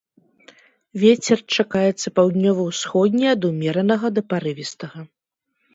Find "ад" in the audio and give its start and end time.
3.35-3.41